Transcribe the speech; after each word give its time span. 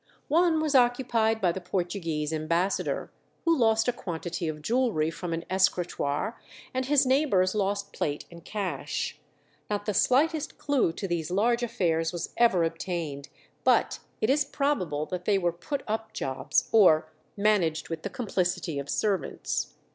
One 0.29 0.59
was 0.59 0.73
occupied 0.73 1.39
by 1.39 1.51
the 1.51 1.61
Portuguese 1.61 2.33
ambassador, 2.33 3.11
who 3.45 3.55
lost 3.55 3.87
a 3.87 3.93
quantity 3.93 4.47
of 4.47 4.63
jewellery 4.63 5.11
from 5.11 5.31
an 5.31 5.45
escritoire, 5.47 6.41
and 6.73 6.87
his 6.87 7.05
neighbours 7.05 7.53
lost 7.53 7.93
plate 7.93 8.25
and 8.31 8.43
cash. 8.43 9.19
Not 9.69 9.85
the 9.85 9.93
slightest 9.93 10.57
clue 10.57 10.91
to 10.93 11.07
these 11.07 11.29
large 11.29 11.61
affairs 11.61 12.11
was 12.11 12.33
ever 12.35 12.63
obtained, 12.63 13.29
but 13.63 13.99
it 14.21 14.31
is 14.31 14.43
probable 14.43 15.05
that 15.05 15.25
they 15.25 15.37
were 15.37 15.51
"put 15.53 15.83
up" 15.87 16.13
jobs, 16.13 16.67
or 16.71 17.07
managed 17.37 17.89
with 17.89 18.01
the 18.01 18.09
complicity 18.09 18.79
of 18.79 18.89
servants. 18.89 19.75